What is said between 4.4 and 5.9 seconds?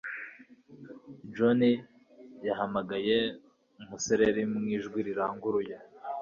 mu ijwi riranguruye.